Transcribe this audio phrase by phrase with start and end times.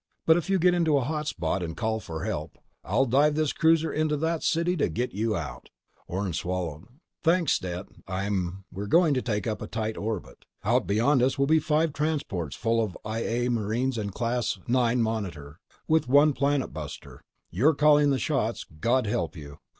[0.25, 3.53] But if you get into a hot spot, and call for help, I'll dive this
[3.53, 5.69] cruiser into that city to get you out!"
[6.07, 6.85] Orne swallowed.
[7.21, 7.85] "Thanks, Stet.
[8.07, 10.43] I'm—" "We're going to take up a tight orbit.
[10.63, 14.57] Out beyond us will be five transports full of I A marines and a Class
[14.67, 17.23] IX Monitor with one planet buster.
[17.51, 19.59] You're calling the shots, God help you!